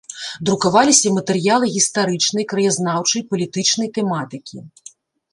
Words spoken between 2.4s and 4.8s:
краязнаўчай, палітычнай тэматыкі.